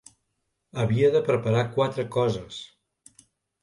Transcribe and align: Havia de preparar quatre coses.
Havia 0.85 1.13
de 1.17 1.23
preparar 1.29 1.69
quatre 1.79 2.09
coses. 2.19 2.63